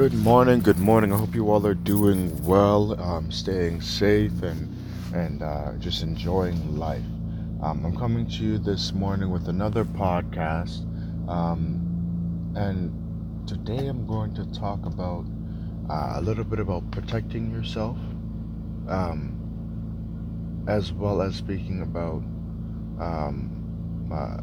Good 0.00 0.14
morning, 0.14 0.60
good 0.60 0.78
morning. 0.78 1.12
I 1.12 1.18
hope 1.18 1.34
you 1.34 1.50
all 1.50 1.66
are 1.66 1.74
doing 1.74 2.42
well, 2.42 2.98
um, 2.98 3.30
staying 3.30 3.82
safe, 3.82 4.42
and 4.42 4.74
and 5.14 5.42
uh, 5.42 5.74
just 5.74 6.02
enjoying 6.02 6.78
life. 6.78 7.04
Um, 7.60 7.84
I'm 7.84 7.94
coming 7.94 8.26
to 8.26 8.42
you 8.42 8.56
this 8.56 8.94
morning 8.94 9.28
with 9.28 9.48
another 9.48 9.84
podcast, 9.84 10.86
um, 11.28 12.54
and 12.56 12.90
today 13.46 13.88
I'm 13.88 14.06
going 14.06 14.32
to 14.36 14.46
talk 14.58 14.86
about 14.86 15.26
uh, 15.90 16.12
a 16.14 16.22
little 16.22 16.44
bit 16.44 16.60
about 16.60 16.90
protecting 16.92 17.50
yourself, 17.50 17.98
um, 18.88 19.36
as 20.66 20.94
well 20.94 21.20
as 21.20 21.36
speaking 21.36 21.82
about 21.82 22.22
um, 23.06 24.08
uh, 24.10 24.38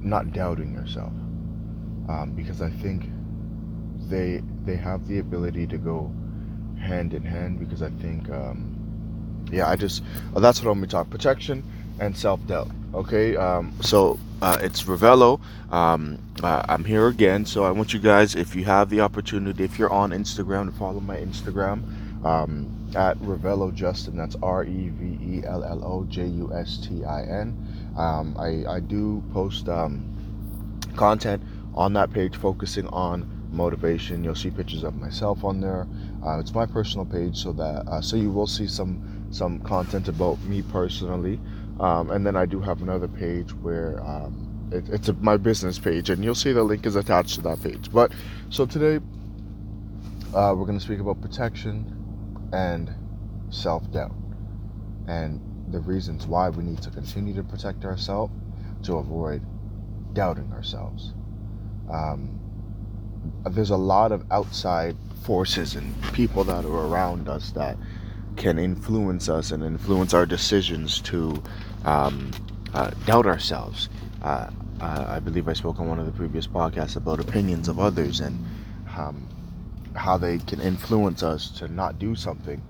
not 0.00 0.32
doubting 0.32 0.72
yourself, 0.72 1.12
um, 2.08 2.32
because 2.34 2.62
I 2.62 2.70
think 2.70 3.04
they 4.10 4.42
they 4.64 4.76
have 4.76 5.06
the 5.08 5.18
ability 5.18 5.66
to 5.68 5.78
go 5.78 6.12
hand 6.78 7.14
in 7.14 7.22
hand 7.22 7.58
because 7.58 7.82
I 7.82 7.90
think 7.90 8.28
um, 8.30 8.76
yeah 9.50 9.68
I 9.68 9.76
just 9.76 10.02
well, 10.32 10.40
that's 10.40 10.62
what 10.62 10.70
I'm 10.70 10.78
gonna 10.78 10.88
talk 10.88 11.08
protection 11.08 11.62
and 12.00 12.16
self 12.16 12.44
doubt 12.46 12.70
okay? 12.94 13.36
Um, 13.36 13.72
so 13.80 14.18
uh, 14.42 14.58
it's 14.60 14.82
Revello. 14.82 15.40
Um, 15.70 16.18
uh, 16.42 16.64
I'm 16.68 16.84
here 16.84 17.08
again 17.08 17.44
so 17.44 17.64
I 17.64 17.70
want 17.70 17.92
you 17.92 18.00
guys 18.00 18.34
if 18.34 18.56
you 18.56 18.64
have 18.64 18.90
the 18.90 19.00
opportunity 19.00 19.64
if 19.64 19.78
you're 19.78 19.92
on 19.92 20.10
Instagram 20.10 20.70
to 20.70 20.76
follow 20.76 21.00
my 21.00 21.16
Instagram 21.16 21.84
um, 22.24 22.68
at 22.96 23.16
Revello 23.18 23.72
Justin. 23.74 24.16
That's 24.16 24.36
R 24.42 24.64
E 24.64 24.88
V 24.88 25.36
E 25.36 25.44
L 25.46 25.64
L 25.64 25.84
O 25.84 26.04
J 26.04 26.26
U 26.26 26.52
S 26.54 26.78
T 26.78 27.04
I 27.04 27.22
N. 27.22 27.94
Um, 27.96 28.36
I, 28.38 28.64
I 28.68 28.80
do 28.80 29.22
post 29.32 29.68
um, 29.68 30.04
content 30.96 31.42
on 31.74 31.92
that 31.92 32.12
page 32.12 32.36
focusing 32.36 32.86
on 32.88 33.39
motivation. 33.52 34.24
You'll 34.24 34.34
see 34.34 34.50
pictures 34.50 34.84
of 34.84 34.96
myself 34.96 35.44
on 35.44 35.60
there. 35.60 35.86
Uh, 36.24 36.38
it's 36.38 36.54
my 36.54 36.66
personal 36.66 37.06
page, 37.06 37.36
so 37.36 37.52
that 37.52 37.86
uh, 37.88 38.00
so 38.00 38.16
you 38.16 38.30
will 38.30 38.46
see 38.46 38.66
some 38.66 39.26
some 39.30 39.60
content 39.60 40.08
about 40.08 40.40
me 40.44 40.62
personally. 40.62 41.40
Um, 41.78 42.10
and 42.10 42.26
then 42.26 42.36
I 42.36 42.46
do 42.46 42.60
have 42.60 42.82
another 42.82 43.08
page 43.08 43.54
where 43.54 44.00
um, 44.04 44.68
it, 44.70 44.88
it's 44.90 45.08
a, 45.08 45.14
my 45.14 45.36
business 45.36 45.78
page, 45.78 46.10
and 46.10 46.22
you'll 46.22 46.34
see 46.34 46.52
the 46.52 46.62
link 46.62 46.86
is 46.86 46.96
attached 46.96 47.36
to 47.36 47.40
that 47.42 47.62
page. 47.62 47.90
But 47.92 48.12
so 48.50 48.66
today 48.66 48.96
uh, 50.34 50.54
we're 50.56 50.66
going 50.66 50.78
to 50.78 50.84
speak 50.84 51.00
about 51.00 51.20
protection 51.20 51.96
and 52.52 52.90
self 53.50 53.90
doubt, 53.92 54.14
and 55.08 55.40
the 55.72 55.80
reasons 55.80 56.26
why 56.26 56.48
we 56.48 56.64
need 56.64 56.82
to 56.82 56.90
continue 56.90 57.34
to 57.34 57.42
protect 57.42 57.84
ourselves 57.84 58.32
to 58.82 58.96
avoid 58.96 59.42
doubting 60.12 60.52
ourselves. 60.52 61.12
Um, 61.92 62.39
there's 63.50 63.70
a 63.70 63.76
lot 63.76 64.12
of 64.12 64.24
outside 64.30 64.96
forces 65.22 65.74
and 65.74 65.94
people 66.12 66.44
that 66.44 66.64
are 66.64 66.86
around 66.86 67.28
us 67.28 67.50
that 67.52 67.76
can 68.36 68.58
influence 68.58 69.28
us 69.28 69.50
and 69.50 69.62
influence 69.62 70.14
our 70.14 70.26
decisions 70.26 71.00
to 71.00 71.42
um, 71.84 72.30
uh, 72.72 72.90
doubt 73.06 73.26
ourselves. 73.26 73.88
Uh, 74.22 74.50
I 74.80 75.20
believe 75.20 75.46
I 75.46 75.52
spoke 75.52 75.78
on 75.78 75.88
one 75.88 75.98
of 75.98 76.06
the 76.06 76.12
previous 76.12 76.46
podcasts 76.46 76.96
about 76.96 77.20
opinions 77.20 77.68
of 77.68 77.78
others 77.78 78.20
and 78.20 78.42
um, 78.96 79.28
how 79.94 80.16
they 80.16 80.38
can 80.38 80.60
influence 80.60 81.22
us 81.22 81.50
to 81.58 81.68
not 81.68 81.98
do 81.98 82.14
something. 82.14 82.62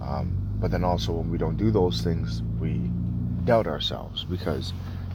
Um, 0.00 0.32
but 0.60 0.70
then 0.70 0.82
also, 0.82 1.12
when 1.12 1.30
we 1.30 1.36
don't 1.36 1.56
do 1.56 1.70
those 1.70 2.00
things, 2.00 2.42
we 2.58 2.80
doubt 3.44 3.66
ourselves 3.66 4.24
because 4.24 4.72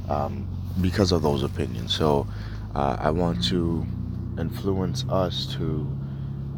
um, 0.09 0.47
because 0.81 1.11
of 1.11 1.21
those 1.21 1.43
opinions. 1.43 1.93
So 1.93 2.27
uh, 2.75 2.97
I 2.99 3.09
want 3.09 3.43
to 3.45 3.85
influence 4.39 5.05
us 5.09 5.45
to 5.55 5.87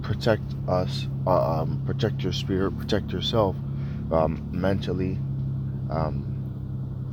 protect 0.02 0.44
us, 0.68 1.08
uh, 1.26 1.62
um, 1.62 1.82
protect 1.86 2.22
your 2.22 2.34
spirit, 2.34 2.78
protect 2.78 3.12
yourself 3.12 3.56
um, 4.12 4.48
mentally 4.52 5.18
um, 5.90 6.26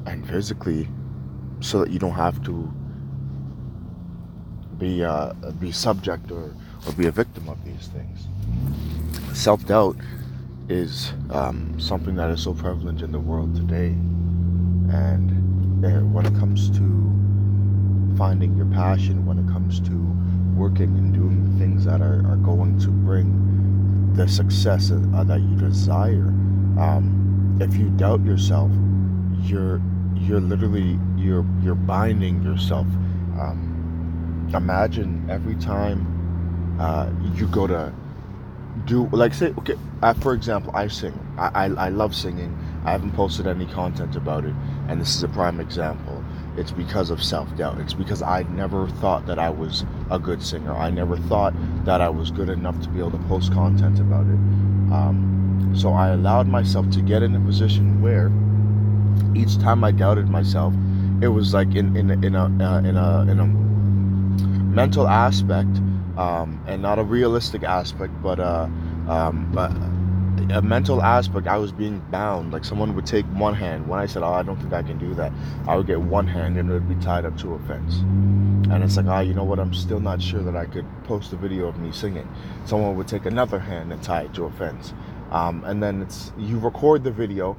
and 0.07 0.27
physically, 0.29 0.89
so 1.61 1.81
that 1.81 1.91
you 1.91 1.99
don't 1.99 2.13
have 2.13 2.43
to 2.45 2.73
be 4.79 5.05
uh, 5.05 5.33
be 5.61 5.73
subject 5.73 6.31
or, 6.31 6.55
or 6.87 6.93
be 6.97 7.07
a 7.07 7.11
victim 7.13 7.49
of 7.49 7.63
these 7.65 7.89
things. 7.89 8.27
Self 9.33 9.65
doubt 9.67 9.97
is 10.69 11.13
um, 11.31 11.79
something 11.81 12.15
that 12.17 12.31
is 12.31 12.43
so 12.43 12.53
prevalent 12.55 13.03
in 13.03 13.13
the 13.13 13.21
world 13.21 13.55
today, 13.55 13.89
and 14.95 15.85
uh, 15.85 16.01
when 16.07 16.27
it 16.27 16.35
comes 16.39 16.71
to 16.71 17.13
finding 18.17 18.57
your 18.57 18.67
passion, 18.67 19.25
when 19.25 19.39
it 19.39 19.51
comes 19.51 19.81
to 19.81 19.93
working 20.57 20.97
and 20.99 21.13
doing 21.15 21.59
things 21.59 21.85
that 21.85 22.01
are, 22.01 22.27
are 22.27 22.37
going 22.37 22.79
to 22.81 22.89
bring 22.89 24.13
the 24.15 24.29
success 24.29 24.91
uh, 24.91 25.25
that 25.25 25.41
you 25.41 25.57
desire. 25.57 26.29
Um, 26.79 27.59
if 27.61 27.77
you 27.77 27.91
doubt 27.91 28.25
yourself, 28.25 28.71
you're 29.43 29.81
you're 30.15 30.41
literally 30.41 30.99
you're 31.17 31.47
you're 31.63 31.75
binding 31.75 32.43
yourself. 32.43 32.87
Um, 33.39 34.49
imagine 34.55 35.27
every 35.31 35.55
time 35.57 36.77
uh, 36.81 37.11
you 37.35 37.47
go 37.49 37.67
to 37.67 37.93
do 38.87 39.07
like 39.13 39.35
say 39.35 39.53
okay 39.59 39.77
uh, 40.03 40.15
for 40.15 40.33
example 40.33 40.73
i 40.75 40.87
sing 40.87 41.13
I, 41.37 41.67
I, 41.67 41.87
I 41.87 41.89
love 41.91 42.15
singing 42.15 42.57
i 42.85 42.91
haven't 42.93 43.13
posted 43.13 43.47
any 43.47 43.67
content 43.67 44.17
about 44.17 44.45
it 44.45 44.55
and 44.89 45.01
this 45.01 45.15
is 45.15 45.23
a 45.23 45.29
prime 45.29 45.61
example 45.61 46.22
it's 46.57 46.71
because 46.71 47.11
of 47.11 47.23
self-doubt. 47.23 47.79
It's 47.79 47.95
because 47.95 48.23
i 48.23 48.43
never 48.45 48.89
thought 48.89 49.27
that 49.27 49.39
i 49.39 49.49
was 49.49 49.85
a 50.11 50.19
good 50.19 50.43
singer. 50.43 50.75
I 50.75 50.91
never 50.91 51.17
thought 51.17 51.55
that 51.85 52.01
i 52.01 52.09
was 52.09 52.31
good 52.31 52.49
enough 52.49 52.81
to 52.83 52.89
be 52.89 52.99
able 52.99 53.13
to 53.13 53.25
post 53.29 53.53
content 53.53 54.01
about 54.01 54.27
it. 54.27 54.41
Um, 54.93 55.73
so 55.75 55.93
i 55.93 56.09
allowed 56.09 56.49
myself 56.49 56.91
to 56.91 57.01
get 57.01 57.23
in 57.23 57.35
a 57.35 57.41
position 57.41 58.03
where 58.03 58.31
each 59.35 59.59
time 59.59 59.85
i 59.85 59.91
doubted 59.91 60.29
myself 60.29 60.75
it 61.23 61.29
was 61.29 61.55
like 61.55 61.75
in 61.75 61.97
in, 61.97 62.11
in 62.25 62.35
a 62.35 62.45
uh, 62.45 62.79
in 62.81 62.97
a 62.97 63.23
in 63.23 63.41
a 63.41 63.47
mental 63.47 65.09
aspect 65.09 65.81
um, 66.17 66.63
and 66.67 66.83
not 66.83 66.99
a 66.99 67.03
realistic 67.03 67.63
aspect, 67.63 68.13
but 68.23 68.39
uh, 68.39 68.69
um, 69.09 69.51
but 69.53 69.71
a 70.51 70.63
mental 70.63 71.03
aspect. 71.03 71.47
I 71.47 71.59
was 71.59 71.73
being 71.73 72.01
bound. 72.11 72.53
Like 72.53 72.65
someone 72.65 72.95
would 72.95 73.07
take 73.07 73.25
one 73.27 73.55
hand. 73.55 73.87
When 73.87 73.99
I 73.99 74.07
said, 74.07 74.23
"Oh, 74.23 74.33
I 74.33 74.43
don't 74.43 74.57
think 74.61 74.73
I 74.73 74.83
can 74.83 74.99
do 74.99 75.15
that," 75.15 75.33
I 75.69 75.77
would 75.77 75.87
get 75.87 76.01
one 76.01 76.27
hand 76.27 76.57
and 76.59 76.71
it 76.71 76.73
would 76.73 76.89
be 76.89 77.05
tied 77.05 77.25
up 77.25 77.37
to 77.39 77.55
a 77.55 77.59
fence. 77.61 77.99
And 78.73 78.83
it's 78.83 78.97
like, 78.97 79.07
ah, 79.07 79.19
oh, 79.19 79.21
you 79.21 79.35
know 79.35 79.45
what? 79.45 79.59
I'm 79.59 79.75
still 79.75 80.01
not 80.01 80.23
sure 80.23 80.43
that 80.43 80.57
I 80.57 80.65
could 80.65 80.87
post 81.05 81.33
a 81.33 81.37
video 81.37 81.67
of 81.67 81.79
me 81.79 81.93
singing. 81.93 82.27
Someone 82.65 82.97
would 82.97 83.09
take 83.09 83.27
another 83.27 83.59
hand 83.59 83.93
and 83.93 84.03
tie 84.03 84.23
it 84.23 84.35
to 84.35 84.45
a 84.45 84.51
fence. 84.53 84.95
Um, 85.31 85.65
and 85.65 85.83
then 85.83 86.03
it's 86.03 86.33
you 86.39 86.59
record 86.59 87.05
the 87.05 87.11
video, 87.11 87.57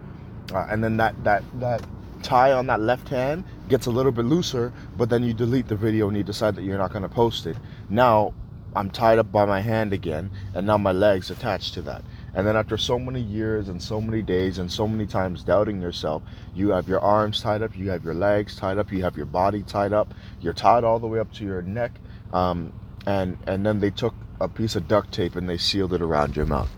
uh, 0.54 0.68
and 0.70 0.84
then 0.84 0.98
that 0.98 1.24
that 1.24 1.44
that 1.60 1.86
tie 2.24 2.52
on 2.52 2.68
that 2.68 2.80
left 2.80 3.10
hand 3.10 3.44
gets 3.70 3.86
a 3.86 3.92
little 3.92 4.12
bit 4.12 4.26
looser, 4.26 4.72
but 4.98 5.10
then 5.10 5.24
you 5.24 5.34
delete 5.34 5.68
the 5.68 5.76
video 5.76 6.08
and 6.08 6.18
you 6.18 6.24
decide 6.24 6.56
that 6.56 6.64
you're 6.64 6.78
not 6.78 6.92
going 6.92 7.04
to 7.04 7.10
post 7.10 7.46
it. 7.46 7.58
Now 7.90 8.34
I'm 8.76 8.90
tied 8.90 9.20
up 9.20 9.32
by 9.32 9.46
my 9.46 9.62
hand 9.62 9.94
again, 9.94 10.32
and 10.54 10.66
now 10.66 10.78
my 10.78 10.92
leg's 10.92 11.30
attached 11.30 11.74
to 11.76 11.82
that. 11.84 12.04
And 12.36 12.48
then 12.48 12.56
after 12.56 12.78
so 12.78 12.98
many 12.98 13.22
years 13.22 13.70
and 13.70 13.82
so 13.82 14.02
many 14.02 14.22
days 14.22 14.58
and 14.58 14.72
so 14.72 14.88
many 14.88 15.06
times 15.06 15.44
doubting 15.44 15.82
yourself, 15.82 16.24
you 16.56 16.70
have 16.70 16.88
your 16.88 17.00
arms 17.00 17.42
tied 17.42 17.62
up, 17.62 17.78
you 17.78 17.90
have 17.92 18.04
your 18.04 18.14
legs 18.16 18.56
tied 18.56 18.78
up, 18.78 18.92
you 18.92 19.04
have 19.04 19.16
your 19.16 19.28
body 19.28 19.62
tied 19.64 19.94
up, 19.94 20.14
you're 20.42 20.54
tied 20.54 20.84
all 20.84 21.00
the 21.00 21.08
way 21.08 21.20
up 21.20 21.32
to 21.34 21.44
your 21.44 21.62
neck, 21.62 21.92
um, 22.32 22.74
and 23.06 23.38
and 23.46 23.66
then 23.66 23.80
they 23.80 23.92
took 23.92 24.16
a 24.42 24.48
piece 24.48 24.76
of 24.76 24.88
duct 24.88 25.12
tape 25.12 25.36
and 25.36 25.48
they 25.48 25.58
sealed 25.58 25.94
it 25.94 26.02
around 26.02 26.36
your 26.36 26.46
mouth. 26.46 26.70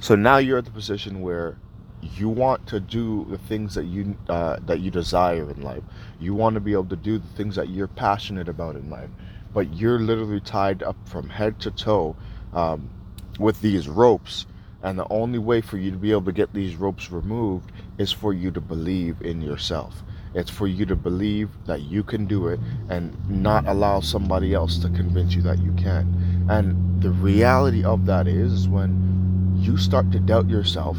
So 0.00 0.14
now 0.14 0.38
you're 0.38 0.58
at 0.58 0.64
the 0.64 0.70
position 0.70 1.20
where 1.20 1.58
you 2.00 2.28
want 2.28 2.66
to 2.68 2.80
do 2.80 3.26
the 3.28 3.38
things 3.38 3.74
that 3.74 3.84
you 3.84 4.16
uh, 4.28 4.58
that 4.66 4.80
you 4.80 4.90
desire 4.90 5.50
in 5.50 5.62
life. 5.62 5.82
You 6.18 6.34
want 6.34 6.54
to 6.54 6.60
be 6.60 6.72
able 6.72 6.86
to 6.86 6.96
do 6.96 7.18
the 7.18 7.28
things 7.36 7.56
that 7.56 7.68
you're 7.68 7.88
passionate 7.88 8.48
about 8.48 8.76
in 8.76 8.88
life 8.88 9.10
but 9.54 9.72
you're 9.72 10.00
literally 10.00 10.40
tied 10.40 10.82
up 10.82 10.96
from 11.08 11.30
head 11.30 11.58
to 11.60 11.70
toe 11.70 12.16
um, 12.52 12.90
with 13.38 13.60
these 13.62 13.88
ropes. 13.88 14.44
And 14.84 14.98
the 14.98 15.06
only 15.08 15.38
way 15.38 15.62
for 15.62 15.78
you 15.78 15.90
to 15.90 15.96
be 15.96 16.10
able 16.10 16.26
to 16.26 16.32
get 16.32 16.52
these 16.52 16.76
ropes 16.76 17.10
removed 17.10 17.72
is 17.96 18.12
for 18.12 18.34
you 18.34 18.50
to 18.50 18.60
believe 18.60 19.22
in 19.22 19.40
yourself. 19.40 20.02
It's 20.34 20.50
for 20.50 20.66
you 20.66 20.84
to 20.84 20.94
believe 20.94 21.48
that 21.64 21.80
you 21.82 22.04
can 22.04 22.26
do 22.26 22.48
it 22.48 22.60
and 22.90 23.16
not 23.30 23.66
allow 23.66 24.00
somebody 24.00 24.52
else 24.52 24.76
to 24.80 24.90
convince 24.90 25.34
you 25.34 25.40
that 25.42 25.58
you 25.60 25.72
can. 25.72 26.46
And 26.50 27.02
the 27.02 27.10
reality 27.10 27.82
of 27.82 28.04
that 28.06 28.28
is 28.28 28.68
when 28.68 29.54
you 29.56 29.78
start 29.78 30.12
to 30.12 30.20
doubt 30.20 30.50
yourself, 30.50 30.98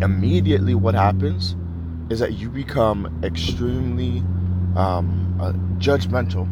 immediately 0.00 0.74
what 0.74 0.96
happens 0.96 1.54
is 2.10 2.18
that 2.18 2.32
you 2.32 2.48
become 2.48 3.20
extremely 3.22 4.18
um, 4.74 5.38
uh, 5.40 5.52
judgmental 5.78 6.48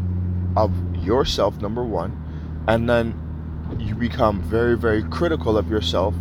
of 0.57 0.73
yourself, 1.05 1.61
number 1.61 1.83
one, 1.83 2.17
and 2.69 2.89
then 2.89 3.30
you 3.79 3.95
become 3.95 4.41
very, 4.43 4.77
very 4.77 5.03
critical 5.05 5.57
of 5.57 5.71
yourself, 5.71 6.15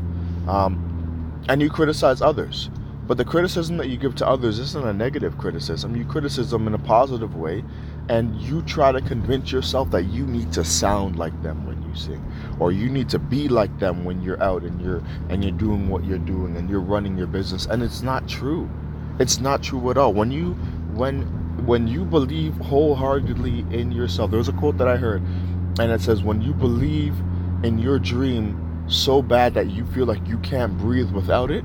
um, 0.48 1.42
and 1.48 1.62
you 1.62 1.70
criticize 1.70 2.22
others. 2.22 2.70
But 3.08 3.18
the 3.18 3.26
criticism 3.26 3.78
that 3.78 3.90
you 3.90 3.98
give 3.98 4.14
to 4.16 4.28
others 4.28 4.60
isn't 4.60 4.86
a 4.86 4.94
negative 4.94 5.38
criticism. 5.38 5.96
You 5.96 6.06
criticize 6.06 6.52
them 6.52 6.68
in 6.68 6.76
a 6.76 6.80
positive 6.80 7.36
way, 7.36 7.64
and 8.10 8.40
you 8.42 8.62
try 8.64 8.92
to 8.92 9.02
convince 9.02 9.52
yourself 9.52 9.92
that 9.92 10.04
you 10.06 10.26
need 10.26 10.52
to 10.54 10.64
sound 10.66 11.18
like 11.18 11.42
them 11.44 11.66
when 11.66 11.82
you 11.84 11.96
sing 11.96 12.24
or 12.60 12.72
you 12.72 12.90
need 12.90 13.08
to 13.10 13.20
be 13.20 13.48
like 13.48 13.78
them 13.80 14.04
when 14.04 14.22
you're 14.22 14.42
out 14.42 14.64
and 14.64 14.82
you're 14.82 15.02
and 15.30 15.44
you're 15.44 15.54
doing 15.54 15.88
what 15.88 16.04
you're 16.04 16.18
doing 16.18 16.58
and 16.58 16.70
you're 16.70 16.82
running 16.82 17.18
your 17.18 17.28
business 17.28 17.68
and 17.68 17.84
it's 17.84 18.02
not 18.02 18.28
true 18.28 18.70
it's 19.20 19.40
not 19.40 19.62
true 19.62 19.90
at 19.92 19.98
all 19.98 20.12
when 20.12 20.32
you 20.32 20.54
when 20.94 21.22
when 21.66 21.88
you 21.88 22.04
believe 22.04 22.56
wholeheartedly 22.58 23.60
in 23.72 23.92
yourself 23.92 24.32
there's 24.32 24.50
a 24.50 24.54
quote 24.54 24.78
that 24.78 24.88
i 24.88 24.98
heard 24.98 25.22
and 25.80 25.92
it 25.92 26.02
says 26.02 26.24
when 26.24 26.42
you 26.42 26.54
believe 26.54 27.14
in 27.64 27.78
your 27.78 28.00
dream 28.00 28.66
so 28.88 29.22
bad 29.22 29.54
that 29.54 29.70
you 29.70 29.86
feel 29.88 30.06
like 30.06 30.26
you 30.28 30.38
can't 30.40 30.78
breathe 30.78 31.12
without 31.12 31.52
it 31.52 31.64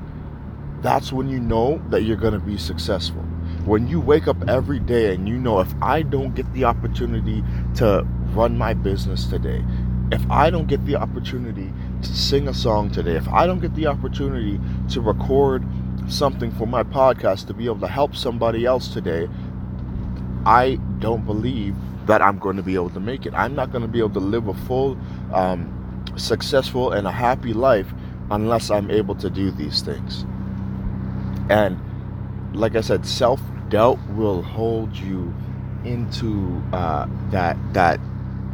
that's 0.81 1.11
when 1.11 1.27
you 1.27 1.39
know 1.39 1.81
that 1.89 2.03
you're 2.03 2.17
going 2.17 2.33
to 2.33 2.39
be 2.39 2.57
successful 2.57 3.25
when 3.65 3.87
you 3.87 3.99
wake 3.99 4.27
up 4.27 4.37
every 4.47 4.79
day 4.79 5.13
and 5.13 5.27
you 5.27 5.37
know 5.37 5.59
if 5.59 5.73
I 5.81 6.03
don't 6.03 6.35
get 6.35 6.51
the 6.53 6.65
opportunity 6.65 7.43
to 7.75 8.05
run 8.35 8.57
my 8.57 8.73
business 8.73 9.25
today, 9.25 9.63
if 10.11 10.29
I 10.29 10.49
don't 10.49 10.67
get 10.67 10.85
the 10.85 10.95
opportunity 10.95 11.73
to 12.03 12.15
sing 12.15 12.47
a 12.47 12.53
song 12.53 12.91
today, 12.91 13.15
if 13.15 13.27
I 13.29 13.47
don't 13.47 13.59
get 13.59 13.73
the 13.75 13.87
opportunity 13.87 14.59
to 14.89 15.01
record 15.01 15.65
something 16.07 16.51
for 16.51 16.67
my 16.67 16.83
podcast 16.83 17.47
to 17.47 17.53
be 17.53 17.65
able 17.65 17.79
to 17.79 17.87
help 17.87 18.15
somebody 18.15 18.65
else 18.65 18.89
today, 18.89 19.27
I 20.45 20.75
don't 20.99 21.25
believe 21.25 21.75
that 22.05 22.21
I'm 22.21 22.37
going 22.37 22.57
to 22.57 22.63
be 22.63 22.75
able 22.75 22.91
to 22.91 22.99
make 22.99 23.25
it. 23.25 23.33
I'm 23.33 23.55
not 23.55 23.71
going 23.71 23.81
to 23.81 23.87
be 23.87 23.97
able 23.97 24.11
to 24.11 24.19
live 24.19 24.47
a 24.47 24.53
full, 24.53 24.95
um, 25.33 25.84
successful, 26.17 26.91
and 26.91 27.07
a 27.07 27.11
happy 27.11 27.53
life 27.53 27.87
unless 28.31 28.71
I'm 28.71 28.89
able 28.89 29.15
to 29.15 29.29
do 29.29 29.51
these 29.51 29.81
things. 29.81 30.25
And 31.49 31.79
like 32.53 32.75
I 32.75 32.81
said, 32.81 33.05
self 33.05 33.41
doubt 33.69 33.99
will 34.11 34.41
hold 34.41 34.95
you 34.95 35.33
into 35.83 36.61
uh, 36.73 37.07
that 37.31 37.57
that 37.73 37.99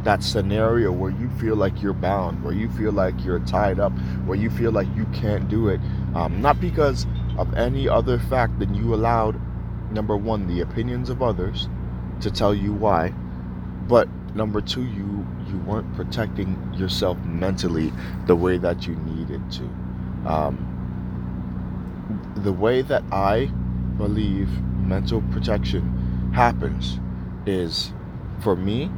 that 0.04 0.22
scenario 0.22 0.90
where 0.90 1.10
you 1.10 1.30
feel 1.38 1.54
like 1.54 1.80
you're 1.80 1.92
bound, 1.92 2.42
where 2.42 2.52
you 2.52 2.68
feel 2.70 2.92
like 2.92 3.14
you're 3.24 3.38
tied 3.40 3.78
up, 3.78 3.92
where 4.26 4.36
you 4.36 4.50
feel 4.50 4.72
like 4.72 4.88
you 4.96 5.06
can't 5.12 5.48
do 5.48 5.68
it, 5.68 5.80
um, 6.14 6.42
not 6.42 6.60
because 6.60 7.06
of 7.38 7.54
any 7.54 7.88
other 7.88 8.18
fact 8.18 8.58
than 8.58 8.74
you 8.74 8.94
allowed 8.94 9.40
number 9.92 10.16
one 10.16 10.46
the 10.48 10.60
opinions 10.60 11.08
of 11.08 11.22
others 11.22 11.68
to 12.20 12.30
tell 12.30 12.54
you 12.54 12.72
why, 12.72 13.10
but 13.88 14.08
number 14.34 14.60
two 14.60 14.82
you 14.82 15.26
you 15.52 15.58
weren't 15.58 15.94
protecting 15.94 16.74
yourself 16.74 17.18
mentally 17.18 17.92
the 18.26 18.34
way 18.34 18.56
that 18.58 18.86
you 18.86 18.94
needed 18.96 19.42
to. 19.52 19.64
Um, 20.26 20.68
the 22.36 22.52
way 22.52 22.82
that 22.82 23.04
I 23.12 23.46
believe 23.96 24.48
mental 24.62 25.22
protection 25.32 26.30
happens 26.34 26.98
is 27.46 27.92
for 28.40 28.56
me, 28.56 28.90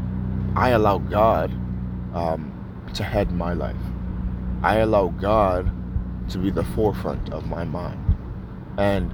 I 0.56 0.70
allow 0.70 0.98
God 0.98 1.50
um, 2.14 2.52
to 2.94 3.02
head 3.02 3.32
my 3.32 3.52
life. 3.52 3.76
I 4.62 4.76
allow 4.76 5.08
God 5.08 5.70
to 6.30 6.38
be 6.38 6.50
the 6.50 6.64
forefront 6.64 7.30
of 7.32 7.46
my 7.46 7.64
mind. 7.64 8.00
And 8.78 9.12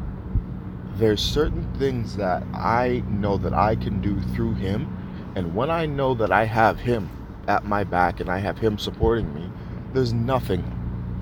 there's 0.95 1.23
certain 1.23 1.73
things 1.75 2.17
that 2.17 2.43
I 2.55 3.03
know 3.09 3.37
that 3.39 3.55
I 3.55 3.75
can 3.75 4.01
do 4.01 4.21
through 4.35 4.55
Him. 4.55 4.97
And 5.35 5.55
when 5.55 5.71
I 5.71 5.87
know 5.87 6.15
that 6.15 6.31
I 6.31 6.45
have 6.45 6.79
Him 6.79 7.09
at 7.51 7.65
my 7.65 7.85
back 7.85 8.21
and 8.21 8.31
I 8.31 8.39
have 8.39 8.59
Him 8.59 8.79
supporting 8.79 9.35
me, 9.35 9.51
there's 9.93 10.13
nothing, 10.13 10.65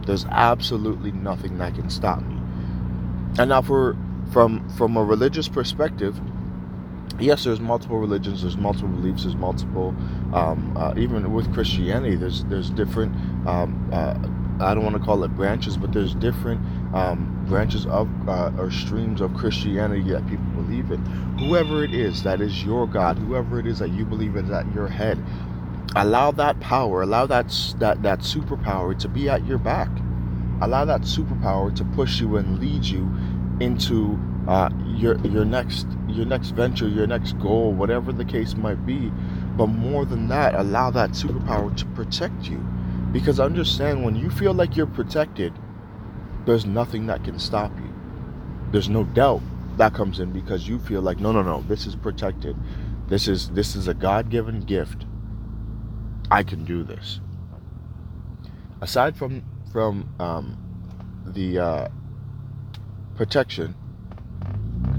there's 0.06 0.26
absolutely 0.26 1.10
nothing 1.10 1.58
that 1.58 1.74
can 1.74 1.88
stop 1.90 2.22
me. 2.22 2.36
And 3.38 3.48
now 3.48 3.62
for 3.62 3.96
from 4.32 4.68
from 4.76 4.96
a 4.96 5.04
religious 5.04 5.48
perspective, 5.48 6.20
yes, 7.18 7.44
there's 7.44 7.60
multiple 7.60 7.98
religions, 7.98 8.42
there's 8.42 8.56
multiple 8.56 8.88
beliefs, 8.88 9.22
there's 9.22 9.36
multiple. 9.36 9.94
Um, 10.32 10.76
uh, 10.76 10.94
even 10.96 11.32
with 11.32 11.52
Christianity, 11.54 12.16
there's 12.16 12.44
there's 12.44 12.70
different. 12.70 13.14
Um, 13.46 13.88
uh, 13.92 14.14
I 14.60 14.74
don't 14.74 14.82
want 14.82 14.96
to 14.96 15.02
call 15.02 15.22
it 15.22 15.28
branches, 15.36 15.76
but 15.76 15.92
there's 15.92 16.14
different 16.16 16.60
um, 16.92 17.44
branches 17.48 17.86
of 17.86 18.08
uh, 18.28 18.50
or 18.58 18.70
streams 18.70 19.20
of 19.20 19.32
Christianity 19.34 20.10
that 20.10 20.26
people 20.26 20.46
believe 20.56 20.90
in. 20.90 21.04
Whoever 21.38 21.84
it 21.84 21.94
is 21.94 22.24
that 22.24 22.40
is 22.40 22.64
your 22.64 22.86
God, 22.86 23.18
whoever 23.18 23.60
it 23.60 23.66
is 23.66 23.78
that 23.78 23.90
you 23.90 24.04
believe 24.04 24.36
is 24.36 24.50
at 24.50 24.72
your 24.74 24.88
head, 24.88 25.22
allow 25.96 26.30
that 26.32 26.60
power, 26.60 27.02
allow 27.02 27.26
that 27.26 27.54
that 27.78 28.02
that 28.02 28.20
superpower 28.20 28.98
to 28.98 29.08
be 29.08 29.28
at 29.28 29.46
your 29.46 29.58
back. 29.58 29.88
Allow 30.60 30.84
that 30.86 31.02
superpower 31.02 31.74
to 31.76 31.84
push 31.84 32.20
you 32.20 32.36
and 32.36 32.58
lead 32.58 32.84
you 32.84 33.08
into 33.60 34.18
uh, 34.48 34.70
your 34.86 35.18
your 35.18 35.44
next 35.44 35.86
your 36.08 36.26
next 36.26 36.50
venture, 36.50 36.88
your 36.88 37.06
next 37.06 37.38
goal, 37.38 37.72
whatever 37.72 38.12
the 38.12 38.24
case 38.24 38.54
might 38.54 38.84
be. 38.86 39.12
But 39.56 39.68
more 39.68 40.04
than 40.04 40.28
that, 40.28 40.54
allow 40.54 40.90
that 40.90 41.10
superpower 41.10 41.76
to 41.76 41.86
protect 41.86 42.48
you. 42.48 42.58
Because 43.12 43.40
understand 43.40 44.04
when 44.04 44.16
you 44.16 44.30
feel 44.30 44.52
like 44.52 44.76
you're 44.76 44.86
protected, 44.86 45.52
there's 46.44 46.66
nothing 46.66 47.06
that 47.06 47.24
can 47.24 47.38
stop 47.38 47.72
you. 47.78 47.92
There's 48.70 48.88
no 48.88 49.04
doubt 49.04 49.42
that 49.76 49.94
comes 49.94 50.20
in 50.20 50.32
because 50.32 50.68
you 50.68 50.78
feel 50.78 51.00
like 51.00 51.20
no 51.20 51.32
no 51.32 51.42
no, 51.42 51.62
this 51.68 51.86
is 51.86 51.94
protected. 51.96 52.56
This 53.08 53.28
is 53.28 53.50
this 53.50 53.74
is 53.76 53.88
a 53.88 53.94
God-given 53.94 54.62
gift. 54.62 55.06
I 56.30 56.42
can 56.42 56.64
do 56.64 56.84
this. 56.84 57.20
Aside 58.80 59.16
from 59.16 59.42
from 59.72 60.08
um, 60.18 60.56
the 61.26 61.58
uh, 61.58 61.88
protection 63.16 63.74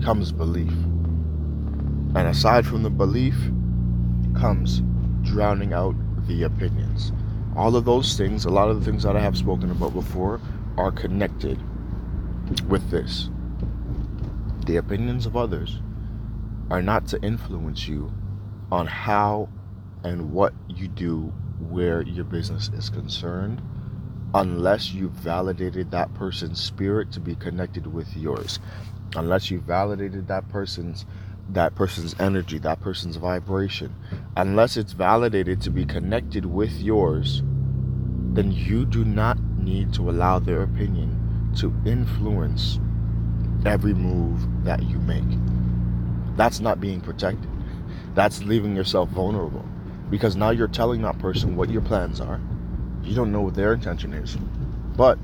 comes 0.04 0.31
belief. 0.31 0.72
And 2.16 2.28
aside 2.28 2.66
from 2.66 2.84
the 2.84 2.90
belief 2.90 3.36
comes 4.36 4.81
drowning 5.22 5.74
out 5.74 5.96
the 6.28 6.44
opinions. 6.44 7.12
All 7.56 7.76
of 7.76 7.86
those 7.86 8.18
things, 8.18 8.46
a 8.46 8.50
lot 8.50 8.70
of 8.70 8.80
the 8.80 8.86
things 8.86 9.04
that 9.04 9.16
I 9.16 9.20
have 9.20 9.38
spoken 9.38 9.72
about 9.72 9.94
before, 9.94 10.40
are 10.78 10.92
connected 10.92 11.60
with 12.70 12.90
this. 12.90 13.30
The 14.66 14.78
opinions 14.78 15.26
of 15.26 15.36
others 15.36 15.80
are 16.70 16.81
not 16.81 17.08
to 17.08 17.22
influence 17.22 17.88
you 17.88 18.12
on 18.72 18.88
how 18.88 19.50
and 20.04 20.31
what 20.31 20.54
you 20.68 20.88
do 20.88 21.34
where 21.60 22.01
your 22.01 22.25
business 22.25 22.69
is 22.74 22.90
concerned 22.90 23.62
unless 24.34 24.94
you 24.94 25.10
validated 25.10 25.92
that 25.92 26.13
person's 26.13 26.62
spirit 26.62 27.12
to 27.12 27.19
be 27.19 27.36
connected 27.36 27.88
with 27.88 28.16
yours. 28.16 28.60
Unless 29.16 29.50
you 29.50 29.60
validated 29.60 30.28
that 30.28 30.48
person's 30.50 31.06
that 31.51 31.74
person's 31.74 32.16
energy 32.19 32.60
that 32.60 32.80
person's 32.80 33.16
vibration. 33.16 33.96
Unless 34.38 34.78
it's 34.78 34.94
validated 34.94 35.62
to 35.62 35.72
be 35.72 35.86
connected 35.86 36.45
with 36.45 36.80
yours 36.80 37.42
then 38.34 38.52
you 38.52 38.86
do 38.86 39.04
not 39.04 39.40
need 39.57 39.92
to 39.92 40.09
allow 40.09 40.38
their 40.38 40.62
opinion 40.62 41.52
to 41.57 41.73
influence 41.85 42.80
every 43.66 43.94
move 43.94 44.47
that 44.64 44.83
you 44.83 45.00
make. 45.00 45.26
That's 46.38 46.59
not 46.59 46.80
being 46.80 47.02
protected. 47.02 47.50
That's 48.14 48.44
leaving 48.44 48.76
yourself 48.76 49.09
vulnerable 49.09 49.66
because 50.09 50.35
now 50.35 50.49
you're 50.49 50.68
telling 50.68 51.01
that 51.01 51.18
person 51.19 51.56
what 51.56 51.69
your 51.69 51.81
plans 51.81 52.19
are 52.21 52.39
you 53.04 53.16
don't 53.16 53.31
know 53.31 53.42
what 53.42 53.56
their 53.56 53.73
intention 53.73 54.13
is, 54.13 54.37
but 54.95 55.18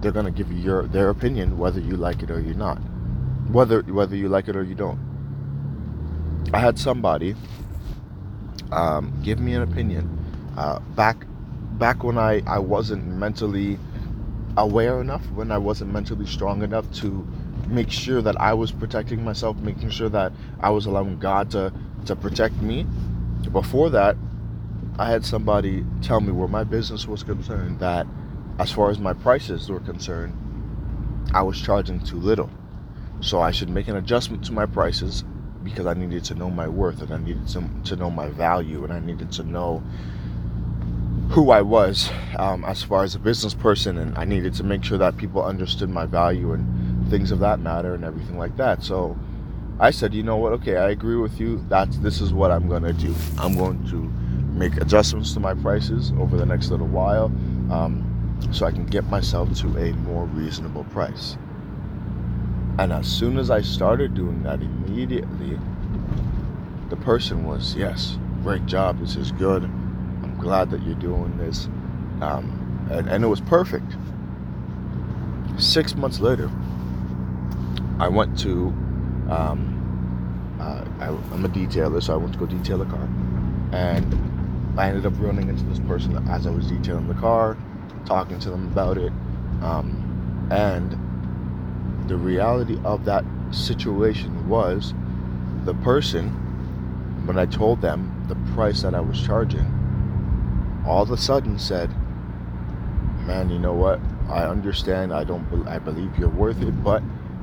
they're 0.00 0.12
gonna 0.12 0.30
give 0.30 0.50
you 0.50 0.58
your 0.58 0.86
their 0.86 1.10
opinion 1.10 1.58
whether 1.58 1.80
you 1.80 1.96
like 1.96 2.22
it 2.22 2.30
or 2.30 2.40
you're 2.40 2.54
not, 2.54 2.78
whether 3.48 3.82
whether 3.82 4.16
you 4.16 4.28
like 4.28 4.48
it 4.48 4.56
or 4.56 4.62
you 4.62 4.74
don't. 4.74 4.98
I 6.52 6.58
had 6.58 6.78
somebody 6.78 7.34
um, 8.72 9.12
give 9.22 9.38
me 9.38 9.54
an 9.54 9.62
opinion 9.62 10.08
uh, 10.56 10.78
back 10.96 11.26
back 11.72 12.04
when 12.04 12.16
I 12.16 12.42
I 12.46 12.58
wasn't 12.58 13.06
mentally 13.06 13.78
aware 14.56 15.00
enough, 15.00 15.28
when 15.32 15.50
I 15.50 15.58
wasn't 15.58 15.92
mentally 15.92 16.26
strong 16.26 16.62
enough 16.62 16.90
to 16.94 17.26
make 17.68 17.90
sure 17.90 18.22
that 18.22 18.40
I 18.40 18.54
was 18.54 18.72
protecting 18.72 19.24
myself, 19.24 19.56
making 19.58 19.90
sure 19.90 20.08
that 20.10 20.32
I 20.60 20.70
was 20.70 20.86
allowing 20.86 21.18
God 21.18 21.50
to 21.52 21.72
to 22.06 22.16
protect 22.16 22.56
me. 22.62 22.86
Before 23.52 23.90
that, 23.90 24.16
I 24.98 25.10
had 25.10 25.24
somebody 25.24 25.84
tell 26.02 26.20
me 26.20 26.32
where 26.32 26.48
my 26.48 26.64
business 26.64 27.06
was 27.06 27.22
concerned 27.22 27.80
that 27.80 28.06
as 28.58 28.70
far 28.70 28.90
as 28.90 28.98
my 28.98 29.12
prices 29.12 29.68
were 29.68 29.80
concerned, 29.80 30.34
I 31.32 31.42
was 31.42 31.60
charging 31.60 32.00
too 32.00 32.18
little. 32.18 32.50
So 33.20 33.40
I 33.40 33.50
should 33.50 33.68
make 33.68 33.88
an 33.88 33.96
adjustment 33.96 34.44
to 34.46 34.52
my 34.52 34.66
prices 34.66 35.24
because 35.64 35.86
I 35.86 35.94
needed 35.94 36.24
to 36.24 36.34
know 36.34 36.50
my 36.50 36.68
worth 36.68 37.00
and 37.00 37.12
I 37.12 37.18
needed 37.18 37.48
to, 37.48 37.64
to 37.84 37.96
know 37.96 38.10
my 38.10 38.28
value 38.28 38.84
and 38.84 38.92
I 38.92 39.00
needed 39.00 39.32
to 39.32 39.42
know 39.42 39.82
who 41.30 41.50
I 41.50 41.62
was 41.62 42.10
um, 42.38 42.64
as 42.64 42.82
far 42.82 43.02
as 43.02 43.14
a 43.14 43.18
business 43.18 43.54
person 43.54 43.98
and 43.98 44.16
I 44.16 44.24
needed 44.24 44.54
to 44.54 44.64
make 44.64 44.84
sure 44.84 44.98
that 44.98 45.16
people 45.16 45.42
understood 45.42 45.88
my 45.88 46.06
value 46.06 46.52
and 46.52 47.08
things 47.10 47.30
of 47.30 47.40
that 47.40 47.60
matter 47.60 47.94
and 47.94 48.04
everything 48.04 48.38
like 48.38 48.56
that. 48.58 48.82
So 48.82 49.16
I 49.80 49.90
said, 49.90 50.14
you 50.14 50.22
know 50.22 50.36
what? 50.36 50.52
Okay, 50.52 50.76
I 50.76 50.90
agree 50.90 51.16
with 51.16 51.40
you. 51.40 51.64
That's 51.68 51.96
this 51.98 52.20
is 52.20 52.32
what 52.32 52.50
I'm 52.50 52.68
gonna 52.68 52.92
do. 52.92 53.14
I'm 53.38 53.56
going 53.56 53.84
to 53.88 53.96
make 54.56 54.76
adjustments 54.76 55.32
to 55.34 55.40
my 55.40 55.54
prices 55.54 56.12
over 56.18 56.36
the 56.36 56.46
next 56.46 56.70
little 56.70 56.86
while 56.86 57.26
um, 57.70 58.38
so 58.52 58.66
I 58.66 58.70
can 58.70 58.86
get 58.86 59.04
myself 59.06 59.52
to 59.60 59.66
a 59.78 59.92
more 59.94 60.26
reasonable 60.26 60.84
price. 60.84 61.36
And 62.78 62.92
as 62.92 63.06
soon 63.06 63.38
as 63.38 63.50
I 63.50 63.60
started 63.62 64.14
doing 64.14 64.42
that, 64.44 64.60
immediately 64.60 65.58
the 66.88 66.96
person 66.96 67.44
was, 67.44 67.74
yes, 67.74 68.18
great 68.42 68.66
job. 68.66 68.98
This 69.00 69.16
is 69.16 69.32
good. 69.32 69.64
I'm 69.64 70.36
glad 70.38 70.70
that 70.70 70.82
you're 70.82 70.94
doing 70.96 71.36
this. 71.38 71.66
Um, 72.20 72.88
and, 72.90 73.08
and 73.08 73.24
it 73.24 73.28
was 73.28 73.40
perfect. 73.40 73.96
Six 75.58 75.94
months 75.94 76.20
later, 76.20 76.50
I 77.98 78.08
went 78.08 78.38
to, 78.40 78.74
um, 79.30 80.56
uh, 80.60 80.84
I, 81.00 81.08
I'm 81.08 81.44
a 81.44 81.48
detailer, 81.48 82.02
so 82.02 82.14
I 82.14 82.16
went 82.16 82.32
to 82.34 82.38
go 82.38 82.46
detail 82.46 82.82
a 82.82 82.86
car. 82.86 83.08
And 83.72 84.78
I 84.78 84.88
ended 84.88 85.06
up 85.06 85.14
running 85.18 85.48
into 85.48 85.64
this 85.64 85.78
person 85.80 86.16
as 86.28 86.46
I 86.46 86.50
was 86.50 86.66
detailing 86.66 87.08
the 87.08 87.14
car, 87.14 87.56
talking 88.04 88.38
to 88.40 88.50
them 88.50 88.66
about 88.70 88.98
it. 88.98 89.12
Um, 89.62 90.48
and 90.50 90.92
the 92.08 92.16
reality 92.16 92.78
of 92.84 93.04
that 93.04 93.24
situation 93.50 94.48
was 94.48 94.94
the 95.64 95.74
person, 95.74 96.28
when 97.24 97.38
I 97.38 97.46
told 97.46 97.80
them 97.80 98.24
the 98.28 98.36
price 98.54 98.82
that 98.82 98.94
I 98.94 99.00
was 99.00 99.20
charging, 99.24 99.66
all 100.86 101.02
of 101.02 101.10
a 101.10 101.16
sudden 101.16 101.58
said, 101.58 101.90
"Man, 103.26 103.48
you 103.48 103.58
know 103.58 103.72
what? 103.72 104.00
I 104.28 104.44
understand. 104.44 105.12
I 105.12 105.24
don't. 105.24 105.66
I 105.66 105.78
believe 105.78 106.18
you're 106.18 106.28
worth 106.28 106.60
it, 106.62 106.84
but 106.84 107.02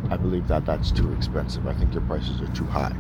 I 0.09 0.17
believe 0.17 0.47
that 0.47 0.65
that's 0.65 0.91
too 0.91 1.11
expensive. 1.13 1.67
I 1.67 1.73
think 1.73 1.93
your 1.93 2.03
prices 2.03 2.41
are 2.41 2.53
too 2.53 2.65
high." 2.65 2.95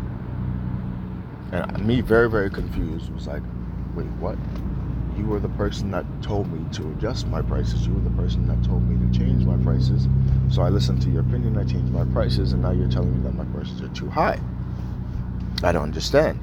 And 1.51 1.85
me, 1.85 2.01
very 2.01 2.29
very 2.29 2.49
confused, 2.49 3.11
was 3.13 3.27
like, 3.27 3.43
"Wait, 3.95 4.07
what? 4.19 4.37
You 5.17 5.25
were 5.25 5.39
the 5.39 5.49
person 5.49 5.91
that 5.91 6.05
told 6.21 6.51
me 6.51 6.65
to 6.73 6.89
adjust 6.91 7.27
my 7.27 7.41
prices. 7.41 7.85
You 7.85 7.93
were 7.93 8.01
the 8.01 8.15
person 8.21 8.47
that 8.47 8.63
told 8.63 8.87
me 8.87 8.95
to 9.05 9.19
change 9.19 9.45
my 9.45 9.57
prices. 9.57 10.07
So 10.49 10.61
I 10.61 10.69
listened 10.69 11.01
to 11.01 11.09
your 11.09 11.21
opinion. 11.21 11.57
I 11.57 11.63
changed 11.63 11.91
my 11.91 12.05
prices, 12.05 12.53
and 12.53 12.61
now 12.61 12.71
you're 12.71 12.89
telling 12.89 13.13
me 13.17 13.23
that 13.23 13.35
my 13.35 13.45
prices 13.45 13.81
are 13.81 13.89
too 13.89 14.09
high." 14.09 14.39
I 15.63 15.71
don't 15.71 15.83
understand. 15.83 16.39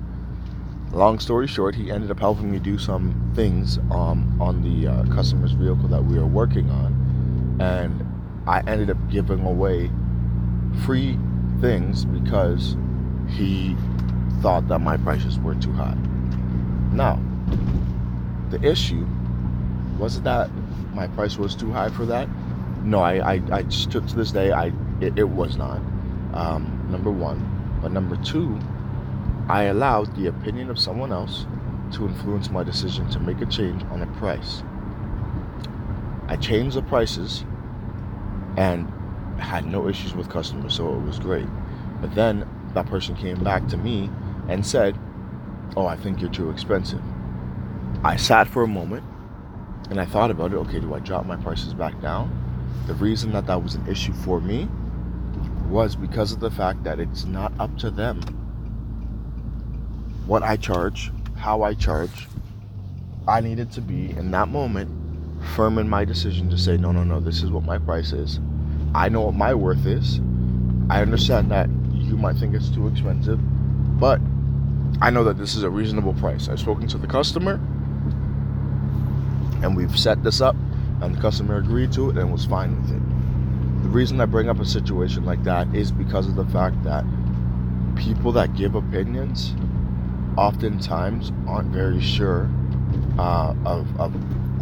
Long 0.92 1.18
story 1.18 1.46
short, 1.46 1.74
he 1.74 1.90
ended 1.90 2.10
up 2.10 2.18
helping 2.18 2.50
me 2.50 2.58
do 2.58 2.78
some 2.78 3.32
things 3.34 3.78
um, 3.90 4.36
on 4.40 4.62
the 4.62 4.88
uh, 4.88 5.04
customer's 5.14 5.52
vehicle 5.52 5.88
that 5.88 6.02
we 6.02 6.18
were 6.18 6.26
working 6.26 6.70
on, 6.70 7.58
and 7.60 8.06
I 8.46 8.60
ended 8.60 8.90
up 8.90 8.96
giving 9.10 9.44
away 9.44 9.90
free 10.84 11.18
things 11.60 12.04
because 12.04 12.76
he 13.28 13.76
thought 14.40 14.68
that 14.68 14.78
my 14.78 14.96
prices 14.96 15.38
were 15.38 15.54
too 15.54 15.72
high. 15.72 15.96
Now, 16.92 17.20
the 18.50 18.62
issue 18.62 19.06
was 19.98 20.20
that 20.22 20.50
my 20.94 21.06
price 21.08 21.36
was 21.36 21.54
too 21.54 21.72
high 21.72 21.90
for 21.90 22.06
that. 22.06 22.28
No, 22.84 23.00
I, 23.00 23.34
I, 23.34 23.42
I 23.52 23.68
stood 23.68 24.08
to 24.08 24.16
this 24.16 24.30
day, 24.30 24.52
I 24.52 24.72
it, 25.00 25.18
it 25.18 25.28
was 25.28 25.56
not. 25.56 25.80
Um, 26.32 26.86
number 26.90 27.10
one, 27.10 27.78
but 27.82 27.92
number 27.92 28.16
two, 28.16 28.58
I 29.48 29.64
allowed 29.64 30.14
the 30.16 30.26
opinion 30.28 30.70
of 30.70 30.78
someone 30.78 31.12
else 31.12 31.46
to 31.92 32.06
influence 32.06 32.50
my 32.50 32.62
decision 32.62 33.08
to 33.10 33.20
make 33.20 33.40
a 33.40 33.46
change 33.46 33.82
on 33.90 34.02
a 34.02 34.06
price. 34.18 34.62
I 36.28 36.36
changed 36.36 36.76
the 36.76 36.82
prices 36.82 37.44
and 38.56 38.92
had 39.38 39.66
no 39.66 39.88
issues 39.88 40.14
with 40.14 40.28
customers, 40.28 40.74
so 40.74 40.94
it 40.94 41.00
was 41.00 41.18
great. 41.18 41.46
But 42.00 42.14
then 42.14 42.48
that 42.74 42.86
person 42.86 43.14
came 43.16 43.42
back 43.42 43.66
to 43.68 43.76
me 43.76 44.10
and 44.48 44.64
said, 44.64 44.98
Oh, 45.76 45.86
I 45.86 45.96
think 45.96 46.20
you're 46.20 46.30
too 46.30 46.50
expensive. 46.50 47.02
I 48.04 48.16
sat 48.16 48.48
for 48.48 48.62
a 48.62 48.68
moment 48.68 49.04
and 49.90 50.00
I 50.00 50.06
thought 50.06 50.30
about 50.30 50.52
it. 50.52 50.56
Okay, 50.56 50.80
do 50.80 50.94
I 50.94 50.98
drop 51.00 51.26
my 51.26 51.36
prices 51.36 51.74
back 51.74 52.00
down? 52.00 52.32
The 52.86 52.94
reason 52.94 53.32
that 53.32 53.46
that 53.46 53.62
was 53.62 53.74
an 53.74 53.86
issue 53.86 54.12
for 54.12 54.40
me 54.40 54.68
was 55.68 55.94
because 55.94 56.32
of 56.32 56.40
the 56.40 56.50
fact 56.50 56.84
that 56.84 56.98
it's 56.98 57.24
not 57.24 57.52
up 57.60 57.76
to 57.78 57.90
them 57.90 58.20
what 60.26 60.42
I 60.42 60.56
charge, 60.56 61.10
how 61.36 61.62
I 61.62 61.74
charge. 61.74 62.28
I 63.26 63.40
needed 63.40 63.72
to 63.72 63.80
be 63.80 64.10
in 64.10 64.30
that 64.32 64.48
moment 64.48 64.90
firm 65.54 65.78
in 65.78 65.88
my 65.88 66.04
decision 66.04 66.50
to 66.50 66.58
say, 66.58 66.76
no, 66.76 66.92
no, 66.92 67.04
no, 67.04 67.20
this 67.20 67.42
is 67.42 67.50
what 67.50 67.64
my 67.64 67.78
price 67.78 68.12
is. 68.12 68.40
I 68.94 69.08
know 69.08 69.22
what 69.22 69.34
my 69.34 69.54
worth 69.54 69.86
is. 69.86 70.20
I 70.90 71.02
understand 71.02 71.50
that 71.50 71.68
you 71.92 72.16
might 72.16 72.36
think 72.36 72.54
it's 72.54 72.70
too 72.70 72.88
expensive, 72.88 73.38
but 74.00 74.20
I 75.00 75.10
know 75.10 75.24
that 75.24 75.38
this 75.38 75.54
is 75.54 75.62
a 75.62 75.70
reasonable 75.70 76.14
price. 76.14 76.48
I've 76.48 76.60
spoken 76.60 76.88
to 76.88 76.98
the 76.98 77.06
customer 77.06 77.60
and 79.62 79.76
we've 79.76 79.98
set 79.98 80.22
this 80.22 80.40
up, 80.40 80.56
and 81.02 81.16
the 81.16 81.20
customer 81.20 81.56
agreed 81.56 81.92
to 81.92 82.10
it 82.10 82.16
and 82.16 82.32
was 82.32 82.44
fine 82.46 82.80
with 82.80 82.92
it. 82.92 83.82
The 83.82 83.88
reason 83.88 84.20
I 84.20 84.26
bring 84.26 84.48
up 84.48 84.60
a 84.60 84.64
situation 84.64 85.24
like 85.24 85.42
that 85.44 85.72
is 85.74 85.90
because 85.90 86.26
of 86.26 86.36
the 86.36 86.46
fact 86.46 86.82
that 86.84 87.04
people 87.96 88.32
that 88.32 88.54
give 88.54 88.74
opinions 88.74 89.54
oftentimes 90.36 91.32
aren't 91.48 91.70
very 91.70 92.00
sure 92.00 92.48
uh, 93.18 93.54
of, 93.64 94.00
of 94.00 94.12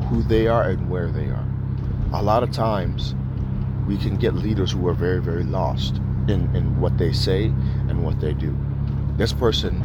who 0.08 0.22
they 0.22 0.46
are 0.46 0.62
and 0.70 0.88
where 0.88 1.10
they 1.10 1.26
are. 1.26 1.44
A 2.12 2.22
lot 2.22 2.42
of 2.42 2.50
times, 2.50 3.14
we 3.86 3.96
can 3.96 4.16
get 4.16 4.34
leaders 4.34 4.72
who 4.72 4.86
are 4.88 4.94
very, 4.94 5.20
very 5.20 5.44
lost 5.44 5.96
in, 6.28 6.54
in 6.54 6.80
what 6.80 6.98
they 6.98 7.12
say 7.12 7.46
and 7.88 8.04
what 8.04 8.20
they 8.20 8.32
do. 8.32 8.56
This 9.16 9.32
person 9.32 9.82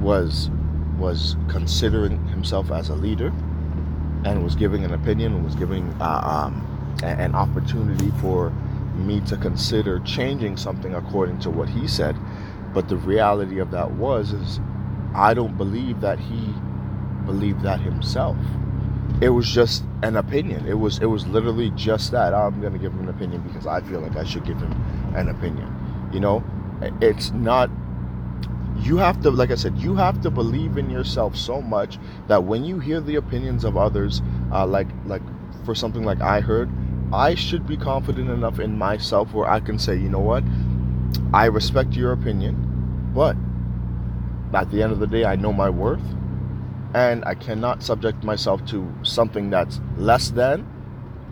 was 0.00 0.50
was 0.98 1.36
considering 1.48 2.24
himself 2.28 2.70
as 2.70 2.88
a 2.88 2.94
leader 2.94 3.32
and 4.24 4.44
was 4.44 4.54
giving 4.54 4.84
an 4.84 4.94
opinion 4.94 5.34
and 5.34 5.44
was 5.44 5.56
giving 5.56 5.92
uh, 6.00 6.20
um, 6.54 6.96
an 7.02 7.34
opportunity 7.34 8.12
for 8.20 8.50
me 8.94 9.20
to 9.22 9.36
consider 9.36 9.98
changing 10.00 10.56
something 10.56 10.94
according 10.94 11.36
to 11.40 11.50
what 11.50 11.68
he 11.68 11.88
said 11.88 12.16
but 12.74 12.88
the 12.88 12.96
reality 12.96 13.60
of 13.60 13.70
that 13.70 13.92
was 13.92 14.32
is 14.32 14.60
I 15.14 15.32
don't 15.32 15.56
believe 15.56 16.00
that 16.00 16.18
he 16.18 16.52
believed 17.24 17.62
that 17.62 17.80
himself. 17.80 18.36
It 19.20 19.28
was 19.30 19.48
just 19.48 19.84
an 20.02 20.16
opinion. 20.16 20.66
It 20.66 20.74
was 20.74 20.98
it 20.98 21.06
was 21.06 21.26
literally 21.26 21.70
just 21.70 22.10
that. 22.12 22.34
I'm 22.34 22.60
gonna 22.60 22.78
give 22.78 22.92
him 22.92 23.00
an 23.00 23.08
opinion 23.08 23.42
because 23.42 23.66
I 23.66 23.80
feel 23.80 24.00
like 24.00 24.16
I 24.16 24.24
should 24.24 24.44
give 24.44 24.58
him 24.58 24.72
an 25.14 25.28
opinion. 25.28 25.68
You 26.12 26.20
know, 26.20 26.44
it's 27.00 27.30
not 27.32 27.70
you 28.80 28.96
have 28.96 29.22
to 29.22 29.30
like 29.30 29.52
i 29.52 29.54
said 29.54 29.78
you 29.78 29.94
have 29.94 30.20
to 30.20 30.28
believe 30.28 30.76
in 30.76 30.90
yourself 30.90 31.36
so 31.36 31.62
much 31.62 31.96
that 32.26 32.42
when 32.42 32.64
you 32.64 32.80
hear 32.80 33.00
the 33.00 33.14
opinions 33.14 33.64
of 33.64 33.76
others 33.76 34.20
uh, 34.52 34.66
like 34.66 34.88
like 35.06 35.22
for 35.64 35.76
something 35.76 36.02
like 36.02 36.20
i 36.20 36.40
heard 36.40 36.68
i 37.12 37.36
should 37.36 37.66
be 37.68 37.76
confident 37.76 38.28
enough 38.28 38.58
in 38.58 38.76
myself 38.76 39.32
where 39.32 39.48
i 39.48 39.60
can 39.60 39.78
say 39.78 39.94
you 39.96 40.08
know 40.08 40.18
what 40.18 40.42
i 41.32 41.46
respect 41.46 41.94
your 41.94 42.10
opinion 42.10 42.56
but 43.14 43.36
at 44.54 44.70
the 44.70 44.82
end 44.82 44.92
of 44.92 45.00
the 45.00 45.06
day, 45.06 45.24
I 45.24 45.36
know 45.36 45.52
my 45.52 45.68
worth, 45.68 46.02
and 46.94 47.24
I 47.24 47.34
cannot 47.34 47.82
subject 47.82 48.22
myself 48.22 48.64
to 48.66 48.90
something 49.02 49.50
that's 49.50 49.80
less 49.96 50.30
than 50.30 50.66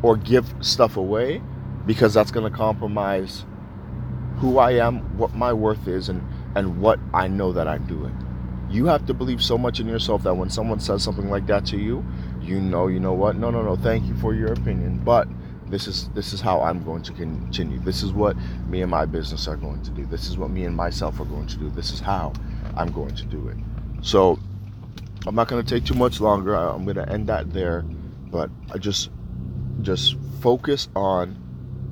or 0.03 0.17
give 0.17 0.53
stuff 0.61 0.97
away 0.97 1.41
because 1.87 2.13
that's 2.13 2.31
going 2.31 2.51
to 2.51 2.57
compromise 2.57 3.45
who 4.39 4.59
I 4.59 4.73
am, 4.73 5.17
what 5.17 5.35
my 5.35 5.53
worth 5.53 5.87
is, 5.87 6.09
and, 6.09 6.27
and 6.57 6.81
what 6.81 6.99
I 7.15 7.29
know 7.29 7.53
that 7.53 7.69
I'm 7.69 7.87
doing. 7.87 8.17
You 8.69 8.87
have 8.87 9.07
to 9.07 9.15
believe 9.15 9.43
so 9.43 9.57
much 9.57 9.79
in 9.79 9.87
yourself 9.87 10.25
that 10.25 10.35
when 10.35 10.51
someone 10.51 10.81
says 10.81 11.03
something 11.05 11.31
like 11.31 11.47
that 11.47 11.65
to 11.67 11.77
you, 11.77 12.05
you 12.41 12.61
know, 12.61 12.89
you 12.89 12.99
know 12.99 13.13
what? 13.13 13.37
No, 13.37 13.51
no, 13.51 13.63
no, 13.63 13.77
thank 13.77 14.07
you 14.07 14.17
for 14.17 14.35
your 14.35 14.53
opinion, 14.53 15.01
but 15.05 15.29
this 15.67 15.87
is 15.87 16.09
this 16.11 16.33
is 16.33 16.41
how 16.41 16.61
I'm 16.61 16.83
going 16.85 17.03
to 17.05 17.13
continue. 17.13 17.79
This 17.79 18.03
is 18.03 18.13
what 18.13 18.37
me 18.67 18.83
and 18.83 18.91
my 18.91 19.07
business 19.07 19.47
are 19.47 19.57
going 19.57 19.83
to 19.83 19.91
do. 19.91 20.05
This 20.07 20.29
is 20.29 20.37
what 20.37 20.51
me 20.51 20.65
and 20.65 20.77
myself 20.77 21.21
are 21.21 21.25
going 21.25 21.47
to 21.47 21.57
do. 21.57 21.71
This 21.71 21.93
is 21.93 22.01
how 22.01 22.33
I'm 22.77 22.91
going 22.91 23.15
to 23.15 23.25
do 23.25 23.49
it. 23.49 23.57
So 24.03 24.39
I'm 25.27 25.35
not 25.35 25.49
going 25.49 25.65
to 25.65 25.75
take 25.75 25.85
too 25.85 25.95
much 25.95 26.21
longer. 26.21 26.55
I'm 26.55 26.85
going 26.85 26.97
to 26.97 27.09
end 27.09 27.29
that 27.29 27.53
there, 27.53 27.83
but 28.31 28.51
I 28.73 28.79
just 28.79 29.11
just 29.81 30.17
focus 30.41 30.89
on 30.95 31.39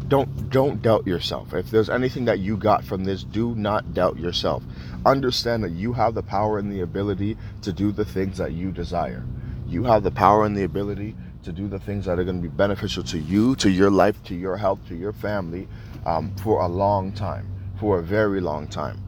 don't 0.08 0.50
don't 0.50 0.82
doubt 0.82 1.06
yourself. 1.06 1.54
If 1.54 1.70
there's 1.70 1.88
anything 1.88 2.24
that 2.24 2.40
you 2.40 2.56
got 2.56 2.82
from 2.82 3.04
this, 3.04 3.22
do 3.22 3.54
not 3.54 3.94
doubt 3.94 4.18
yourself. 4.18 4.64
Understand 5.06 5.62
that 5.62 5.70
you 5.70 5.92
have 5.92 6.14
the 6.14 6.22
power 6.22 6.58
and 6.58 6.70
the 6.70 6.80
ability 6.80 7.36
to 7.62 7.72
do 7.72 7.92
the 7.92 8.04
things 8.04 8.38
that 8.38 8.52
you 8.52 8.72
desire. 8.72 9.24
You 9.68 9.84
have 9.84 10.02
the 10.02 10.10
power 10.10 10.44
and 10.44 10.56
the 10.56 10.64
ability 10.64 11.14
to 11.44 11.52
do 11.52 11.68
the 11.68 11.78
things 11.78 12.06
that 12.06 12.18
are 12.18 12.24
going 12.24 12.42
to 12.42 12.48
be 12.48 12.54
beneficial 12.54 13.04
to 13.04 13.18
you, 13.18 13.54
to 13.56 13.70
your 13.70 13.90
life, 13.90 14.22
to 14.24 14.34
your 14.34 14.56
health, 14.56 14.80
to 14.88 14.96
your 14.96 15.12
family 15.12 15.68
um, 16.04 16.34
for 16.36 16.60
a 16.60 16.66
long 16.66 17.12
time, 17.12 17.46
for 17.78 18.00
a 18.00 18.02
very 18.02 18.40
long 18.40 18.66
time. 18.66 19.00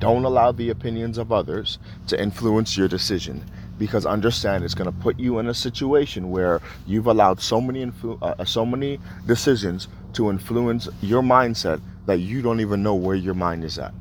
Don't 0.00 0.24
allow 0.24 0.50
the 0.50 0.70
opinions 0.70 1.18
of 1.18 1.30
others 1.30 1.78
to 2.06 2.20
influence 2.20 2.76
your 2.76 2.88
decision 2.88 3.44
because 3.78 4.06
understand 4.06 4.64
it's 4.64 4.74
going 4.74 4.90
to 4.90 4.98
put 5.00 5.18
you 5.18 5.38
in 5.38 5.48
a 5.48 5.54
situation 5.54 6.30
where 6.30 6.60
you've 6.86 7.06
allowed 7.06 7.40
so 7.40 7.60
many 7.60 7.84
influ- 7.84 8.18
uh, 8.22 8.44
so 8.44 8.64
many 8.64 8.98
decisions 9.26 9.88
to 10.14 10.30
influence 10.30 10.88
your 11.02 11.22
mindset 11.22 11.80
that 12.06 12.18
you 12.18 12.40
don't 12.40 12.60
even 12.60 12.82
know 12.82 12.94
where 12.94 13.14
your 13.14 13.34
mind 13.34 13.62
is 13.62 13.78
at. 13.78 13.92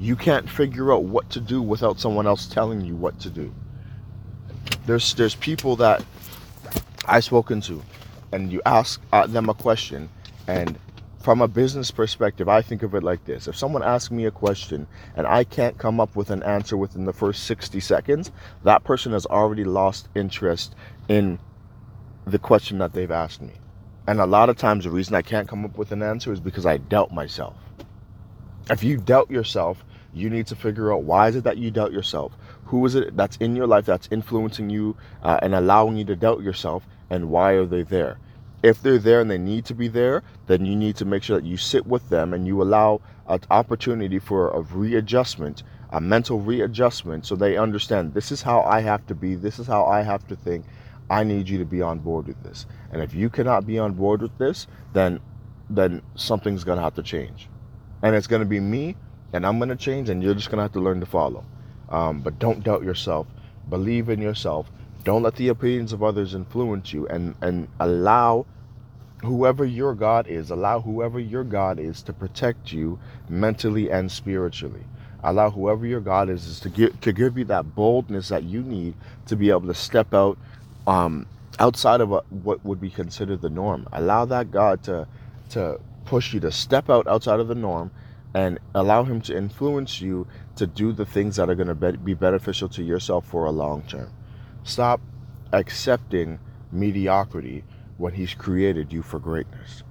You 0.00 0.16
can't 0.16 0.48
figure 0.48 0.92
out 0.92 1.04
what 1.04 1.28
to 1.30 1.40
do 1.40 1.60
without 1.60 2.00
someone 2.00 2.26
else 2.26 2.46
telling 2.46 2.80
you 2.80 2.94
what 2.94 3.18
to 3.20 3.30
do. 3.30 3.52
There's 4.86 5.14
there's 5.14 5.34
people 5.34 5.74
that 5.76 6.04
I've 7.06 7.24
spoken 7.24 7.60
to, 7.62 7.82
and 8.32 8.52
you 8.52 8.62
ask 8.64 9.00
uh, 9.12 9.26
them 9.26 9.48
a 9.48 9.54
question, 9.54 10.08
and 10.46 10.78
from 11.22 11.40
a 11.40 11.48
business 11.48 11.90
perspective, 11.92 12.48
I 12.48 12.62
think 12.62 12.82
of 12.82 12.94
it 12.94 13.02
like 13.04 13.24
this. 13.24 13.46
If 13.46 13.56
someone 13.56 13.82
asks 13.82 14.10
me 14.10 14.24
a 14.26 14.30
question 14.32 14.88
and 15.16 15.26
I 15.26 15.44
can't 15.44 15.78
come 15.78 16.00
up 16.00 16.16
with 16.16 16.30
an 16.30 16.42
answer 16.42 16.76
within 16.76 17.04
the 17.04 17.12
first 17.12 17.44
60 17.44 17.78
seconds, 17.78 18.32
that 18.64 18.82
person 18.82 19.12
has 19.12 19.24
already 19.26 19.64
lost 19.64 20.08
interest 20.16 20.74
in 21.08 21.38
the 22.26 22.40
question 22.40 22.78
that 22.78 22.92
they've 22.92 23.10
asked 23.10 23.40
me. 23.40 23.52
And 24.06 24.20
a 24.20 24.26
lot 24.26 24.48
of 24.48 24.56
times, 24.56 24.82
the 24.82 24.90
reason 24.90 25.14
I 25.14 25.22
can't 25.22 25.48
come 25.48 25.64
up 25.64 25.78
with 25.78 25.92
an 25.92 26.02
answer 26.02 26.32
is 26.32 26.40
because 26.40 26.66
I 26.66 26.78
doubt 26.78 27.12
myself. 27.12 27.54
If 28.68 28.82
you 28.82 28.96
doubt 28.96 29.30
yourself, 29.30 29.84
you 30.12 30.28
need 30.28 30.48
to 30.48 30.56
figure 30.56 30.92
out 30.92 31.04
why 31.04 31.28
is 31.28 31.36
it 31.36 31.44
that 31.44 31.56
you 31.56 31.70
doubt 31.70 31.92
yourself? 31.92 32.32
Who 32.66 32.84
is 32.84 32.96
it 32.96 33.16
that's 33.16 33.36
in 33.36 33.54
your 33.54 33.68
life 33.68 33.86
that's 33.86 34.08
influencing 34.10 34.70
you 34.70 34.96
uh, 35.22 35.38
and 35.40 35.54
allowing 35.54 35.96
you 35.96 36.04
to 36.06 36.16
doubt 36.16 36.42
yourself? 36.42 36.84
And 37.10 37.30
why 37.30 37.52
are 37.52 37.66
they 37.66 37.82
there? 37.82 38.18
If 38.62 38.80
they're 38.80 38.98
there 38.98 39.20
and 39.20 39.30
they 39.30 39.38
need 39.38 39.64
to 39.66 39.74
be 39.74 39.88
there, 39.88 40.22
then 40.46 40.64
you 40.64 40.76
need 40.76 40.96
to 40.96 41.04
make 41.04 41.22
sure 41.22 41.40
that 41.40 41.46
you 41.46 41.56
sit 41.56 41.86
with 41.86 42.08
them 42.08 42.32
and 42.32 42.46
you 42.46 42.62
allow 42.62 43.00
an 43.26 43.40
opportunity 43.50 44.18
for 44.18 44.50
a 44.50 44.60
readjustment, 44.60 45.62
a 45.90 46.00
mental 46.00 46.40
readjustment, 46.40 47.26
so 47.26 47.34
they 47.34 47.56
understand 47.56 48.14
this 48.14 48.30
is 48.30 48.42
how 48.42 48.62
I 48.62 48.80
have 48.80 49.06
to 49.08 49.14
be, 49.14 49.34
this 49.34 49.58
is 49.58 49.66
how 49.66 49.84
I 49.84 50.02
have 50.02 50.26
to 50.28 50.36
think. 50.36 50.64
I 51.10 51.24
need 51.24 51.48
you 51.48 51.58
to 51.58 51.64
be 51.64 51.82
on 51.82 51.98
board 51.98 52.28
with 52.28 52.42
this. 52.42 52.66
And 52.92 53.02
if 53.02 53.14
you 53.14 53.28
cannot 53.28 53.66
be 53.66 53.78
on 53.78 53.92
board 53.92 54.22
with 54.22 54.36
this, 54.38 54.66
then 54.92 55.20
then 55.68 56.02
something's 56.16 56.64
gonna 56.64 56.82
have 56.82 56.94
to 56.94 57.02
change. 57.02 57.48
And 58.02 58.14
it's 58.14 58.26
gonna 58.26 58.44
be 58.44 58.60
me, 58.60 58.96
and 59.32 59.46
I'm 59.46 59.58
gonna 59.58 59.76
change, 59.76 60.08
and 60.08 60.22
you're 60.22 60.34
just 60.34 60.50
gonna 60.50 60.62
have 60.62 60.72
to 60.72 60.80
learn 60.80 61.00
to 61.00 61.06
follow. 61.06 61.44
Um, 61.88 62.20
but 62.20 62.38
don't 62.38 62.62
doubt 62.62 62.82
yourself. 62.82 63.26
Believe 63.68 64.08
in 64.08 64.20
yourself 64.20 64.70
don't 65.04 65.22
let 65.22 65.34
the 65.36 65.48
opinions 65.48 65.92
of 65.92 66.02
others 66.02 66.34
influence 66.34 66.92
you 66.92 67.06
and, 67.08 67.34
and 67.40 67.68
allow 67.80 68.46
whoever 69.22 69.64
your 69.64 69.94
God 69.94 70.26
is, 70.26 70.50
allow 70.50 70.80
whoever 70.80 71.18
your 71.18 71.44
God 71.44 71.78
is 71.78 72.02
to 72.02 72.12
protect 72.12 72.72
you 72.72 72.98
mentally 73.28 73.90
and 73.90 74.10
spiritually. 74.10 74.84
Allow 75.24 75.50
whoever 75.50 75.86
your 75.86 76.00
God 76.00 76.28
is, 76.28 76.46
is 76.46 76.60
to 76.60 76.68
give 76.68 77.00
to 77.00 77.12
give 77.12 77.38
you 77.38 77.44
that 77.44 77.74
boldness 77.74 78.28
that 78.28 78.42
you 78.42 78.62
need 78.62 78.94
to 79.26 79.36
be 79.36 79.50
able 79.50 79.68
to 79.68 79.74
step 79.74 80.12
out 80.12 80.36
um, 80.86 81.26
outside 81.60 82.00
of 82.00 82.12
a, 82.12 82.20
what 82.30 82.64
would 82.64 82.80
be 82.80 82.90
considered 82.90 83.40
the 83.40 83.50
norm. 83.50 83.86
Allow 83.92 84.24
that 84.26 84.50
God 84.50 84.82
to 84.84 85.06
to 85.50 85.78
push 86.04 86.34
you 86.34 86.40
to 86.40 86.50
step 86.50 86.90
out 86.90 87.06
outside 87.06 87.38
of 87.38 87.46
the 87.46 87.54
norm 87.54 87.92
and 88.34 88.58
allow 88.74 89.04
him 89.04 89.20
to 89.20 89.36
influence 89.36 90.00
you 90.00 90.26
to 90.56 90.66
do 90.66 90.92
the 90.92 91.06
things 91.06 91.36
that 91.36 91.48
are 91.48 91.54
going 91.54 91.68
to 91.68 91.74
be 91.98 92.14
beneficial 92.14 92.68
to 92.70 92.82
yourself 92.82 93.26
for 93.26 93.44
a 93.44 93.50
long 93.50 93.82
term. 93.82 94.10
Stop 94.64 95.00
accepting 95.52 96.38
mediocrity 96.72 97.62
when 98.02 98.14
He's 98.14 98.34
created 98.34 98.92
you 98.92 99.00
for 99.00 99.20
greatness. 99.20 99.84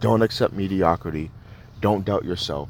Don't 0.00 0.22
accept 0.22 0.52
mediocrity. 0.52 1.30
Don't 1.80 2.04
doubt 2.04 2.24
yourself. 2.24 2.68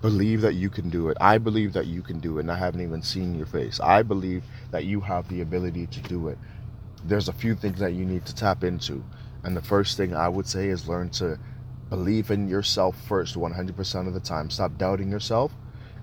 Believe 0.00 0.40
that 0.40 0.54
you 0.54 0.70
can 0.70 0.88
do 0.88 1.10
it. 1.10 1.18
I 1.20 1.36
believe 1.36 1.74
that 1.74 1.86
you 1.86 2.00
can 2.00 2.20
do 2.20 2.38
it, 2.38 2.40
and 2.40 2.50
I 2.50 2.56
haven't 2.56 2.80
even 2.80 3.02
seen 3.02 3.34
your 3.34 3.44
face. 3.44 3.78
I 3.80 4.02
believe 4.02 4.44
that 4.70 4.86
you 4.86 5.02
have 5.02 5.28
the 5.28 5.42
ability 5.42 5.88
to 5.88 6.00
do 6.00 6.28
it. 6.28 6.38
There's 7.04 7.28
a 7.28 7.34
few 7.34 7.54
things 7.54 7.80
that 7.80 7.92
you 7.92 8.06
need 8.06 8.24
to 8.24 8.34
tap 8.34 8.64
into. 8.64 9.04
And 9.44 9.54
the 9.54 9.62
first 9.62 9.98
thing 9.98 10.14
I 10.14 10.28
would 10.28 10.46
say 10.46 10.68
is 10.68 10.88
learn 10.88 11.10
to 11.10 11.38
believe 11.90 12.30
in 12.30 12.48
yourself 12.48 12.96
first 13.06 13.34
100% 13.34 14.06
of 14.08 14.14
the 14.14 14.20
time. 14.20 14.48
Stop 14.48 14.78
doubting 14.78 15.10
yourself 15.10 15.52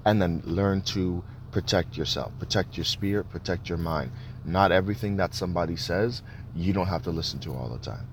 and 0.06 0.22
then 0.22 0.44
learn 0.46 0.84
to 0.94 1.24
protect 1.52 1.98
yourself, 1.98 2.32
protect 2.38 2.78
your 2.78 2.86
spirit, 2.86 3.30
protect 3.30 3.68
your 3.68 3.80
mind. 3.80 4.12
Not 4.46 4.72
everything 4.72 5.18
that 5.18 5.34
somebody 5.34 5.76
says, 5.76 6.22
you 6.56 6.74
don't 6.74 6.88
have 6.88 7.04
to 7.04 7.12
listen 7.12 7.40
to 7.40 7.54
all 7.54 7.70
the 7.70 7.80
time. 7.80 8.08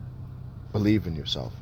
Believe 0.73 1.07
in 1.07 1.17
yourself. 1.17 1.53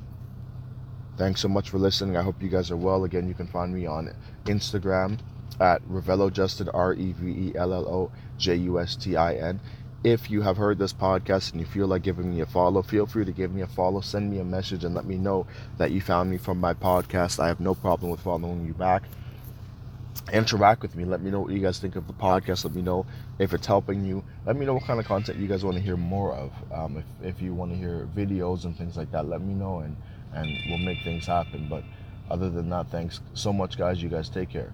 Thanks 1.17 1.41
so 1.41 1.49
much 1.49 1.71
for 1.71 1.79
listening. 1.79 2.17
I 2.17 2.23
hope 2.23 2.43
you 2.43 2.49
guys 2.49 2.71
are 2.71 2.77
well. 2.77 3.05
Again, 3.05 3.29
you 3.29 3.35
can 3.35 3.47
find 3.47 3.73
me 3.73 3.87
on 3.87 4.13
Instagram 4.47 5.19
at 5.61 5.83
Revello 5.89 6.33
Justin, 6.33 6.69
R 6.71 6.95
E 6.95 7.13
V 7.13 7.49
E 7.49 7.53
L 7.57 7.73
L 7.73 7.87
O 7.87 8.13
J 8.37 8.57
U 8.57 8.81
S 8.81 8.97
T 8.97 9.17
I 9.17 9.35
N. 9.35 9.61
If 10.03 10.31
you 10.31 10.43
have 10.43 10.57
heard 10.57 10.79
this 10.79 10.93
podcast 10.93 11.53
and 11.53 11.61
you 11.61 11.67
feel 11.67 11.87
like 11.87 12.03
giving 12.03 12.35
me 12.35 12.41
a 12.41 12.47
follow, 12.47 12.83
feel 12.83 13.07
free 13.07 13.25
to 13.25 13.33
give 13.33 13.55
me 13.55 13.63
a 13.63 13.67
follow. 13.67 14.01
Send 14.01 14.31
me 14.31 14.39
a 14.39 14.45
message 14.45 14.85
and 14.85 14.95
let 14.95 15.07
me 15.07 15.17
know 15.17 15.47
that 15.79 15.93
you 15.93 16.01
found 16.01 16.31
me 16.31 16.37
from 16.37 16.59
my 16.59 16.75
podcast. 16.75 17.39
I 17.39 17.47
have 17.47 17.61
no 17.61 17.75
problem 17.75 18.11
with 18.11 18.21
following 18.21 18.67
you 18.67 18.75
back 18.75 19.05
interact 20.33 20.83
with 20.83 20.97
me. 20.97 21.05
Let 21.05 21.21
me 21.21 21.31
know 21.31 21.41
what 21.41 21.53
you 21.53 21.61
guys 21.61 21.79
think 21.79 21.97
of 21.97 22.07
the 22.07 22.13
podcast. 22.13 22.65
Let 22.65 22.75
me 22.75 22.83
know 22.83 23.07
if 23.39 23.53
it's 23.53 23.67
helping 23.67 24.05
you. 24.05 24.25
Let 24.47 24.57
me 24.57 24.67
know 24.67 24.75
what 24.75 24.85
kind 24.85 25.01
of 25.01 25.07
content 25.07 25.39
you 25.39 25.49
guys 25.49 25.65
want 25.65 25.77
to 25.77 25.83
hear 25.83 25.97
more 25.97 26.33
of. 26.33 26.53
Um, 26.73 26.97
if, 26.97 27.37
if 27.37 27.43
you 27.43 27.55
want 27.55 27.73
to 27.73 27.77
hear 27.77 28.09
videos 28.17 28.65
and 28.65 28.77
things 28.77 28.97
like 28.97 29.11
that, 29.13 29.27
let 29.27 29.41
me 29.41 29.55
know 29.55 29.81
and, 29.81 29.97
and 30.33 30.49
we'll 30.69 30.79
make 30.79 31.03
things 31.03 31.27
happen. 31.27 31.69
But 31.69 31.85
other 32.31 32.51
than 32.51 32.71
that, 32.71 32.91
thanks 32.91 33.21
so 33.35 33.53
much, 33.53 33.77
guys. 33.77 34.03
You 34.03 34.09
guys 34.09 34.29
take 34.29 34.51
care. 34.51 34.73